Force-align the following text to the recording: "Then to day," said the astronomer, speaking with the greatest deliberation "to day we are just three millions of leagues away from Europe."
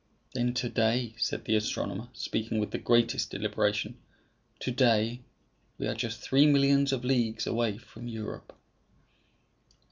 "Then 0.33 0.55
to 0.55 0.67
day," 0.67 1.13
said 1.19 1.45
the 1.45 1.55
astronomer, 1.55 2.07
speaking 2.11 2.57
with 2.59 2.71
the 2.71 2.79
greatest 2.79 3.29
deliberation 3.29 3.99
"to 4.61 4.71
day 4.71 5.21
we 5.77 5.85
are 5.85 5.93
just 5.93 6.21
three 6.21 6.47
millions 6.47 6.91
of 6.91 7.05
leagues 7.05 7.45
away 7.45 7.77
from 7.77 8.07
Europe." 8.07 8.57